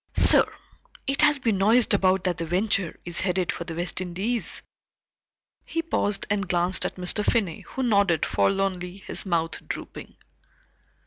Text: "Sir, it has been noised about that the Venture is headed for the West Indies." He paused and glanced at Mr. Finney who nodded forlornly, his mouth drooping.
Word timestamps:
"Sir, 0.17 0.51
it 1.05 1.21
has 1.21 1.37
been 1.37 1.59
noised 1.59 1.93
about 1.93 2.23
that 2.23 2.39
the 2.39 2.45
Venture 2.47 2.99
is 3.05 3.19
headed 3.21 3.51
for 3.51 3.65
the 3.65 3.75
West 3.75 4.01
Indies." 4.01 4.63
He 5.63 5.83
paused 5.83 6.25
and 6.27 6.49
glanced 6.49 6.85
at 6.87 6.95
Mr. 6.95 7.23
Finney 7.23 7.59
who 7.59 7.83
nodded 7.83 8.25
forlornly, 8.25 8.97
his 8.97 9.27
mouth 9.27 9.61
drooping. 9.67 10.15